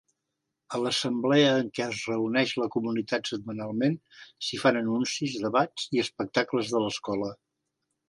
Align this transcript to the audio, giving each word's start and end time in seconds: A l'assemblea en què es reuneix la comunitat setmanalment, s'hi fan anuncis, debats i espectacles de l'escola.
A 0.77 0.79
l'assemblea 0.85 1.51
en 1.57 1.69
què 1.79 1.85
es 1.87 1.99
reuneix 2.13 2.55
la 2.63 2.69
comunitat 2.77 3.31
setmanalment, 3.33 4.01
s'hi 4.49 4.63
fan 4.65 4.83
anuncis, 4.83 5.39
debats 5.47 5.89
i 5.99 6.05
espectacles 6.09 6.77
de 6.77 6.87
l'escola. 6.89 7.35